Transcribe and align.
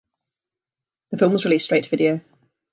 The 1.11 1.17
film 1.19 1.33
was 1.33 1.45
released 1.45 1.65
straight 1.65 1.83
to 1.83 1.89
video. 1.91 2.21